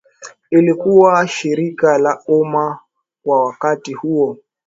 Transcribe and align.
lilikuwa 0.51 1.27
shirika 1.27 1.97
la 1.97 2.21
umma 2.27 2.79
kwa 3.23 3.45
wakati 3.45 3.93
huo 3.93 4.37